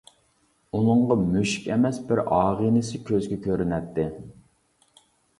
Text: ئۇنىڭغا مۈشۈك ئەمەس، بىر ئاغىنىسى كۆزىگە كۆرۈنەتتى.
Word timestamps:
ئۇنىڭغا 0.77 1.17
مۈشۈك 1.33 1.67
ئەمەس، 1.75 1.99
بىر 2.11 2.21
ئاغىنىسى 2.37 3.01
كۆزىگە 3.09 3.37
كۆرۈنەتتى. 3.43 4.07